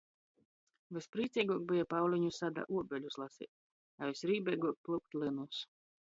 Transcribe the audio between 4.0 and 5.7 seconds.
vysrībeiguok plyukt lynus.